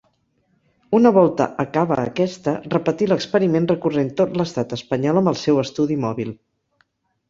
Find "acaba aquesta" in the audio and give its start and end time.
1.65-2.55